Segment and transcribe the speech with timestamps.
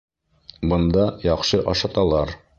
[0.71, 2.37] Бында яҡшы ашаталар